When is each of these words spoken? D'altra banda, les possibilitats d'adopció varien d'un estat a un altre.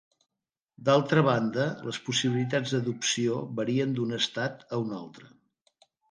D'altra 0.85 1.23
banda, 1.25 1.65
les 1.89 1.99
possibilitats 2.07 2.73
d'adopció 2.75 3.35
varien 3.59 3.93
d'un 3.99 4.15
estat 4.19 4.65
a 4.71 4.81
un 4.85 4.97
altre. 5.01 5.29